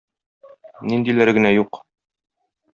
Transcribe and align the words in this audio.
Ниндиләре 0.93 1.37
генә 1.41 1.53
юк! 1.59 1.83